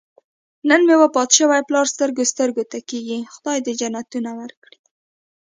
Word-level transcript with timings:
نن 0.69 0.81
مې 0.87 0.95
وفات 1.03 1.29
شوی 1.37 1.61
پلار 1.67 1.85
سترګو 1.93 2.23
سترګو 2.33 2.63
ته 2.71 2.77
کېږي. 2.89 3.19
خدای 3.33 3.57
دې 3.65 3.73
جنتونه 3.79 4.31
ورکړي. 4.39 4.77